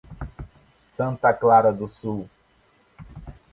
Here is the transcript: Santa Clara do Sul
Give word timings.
Santa 0.95 1.31
Clara 1.31 1.71
do 1.71 1.85
Sul 1.87 2.27